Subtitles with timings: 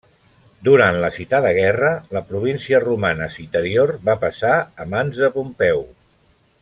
[0.67, 5.85] Durant la citada guerra, la província romana Citerior va passar a mans de Pompeu.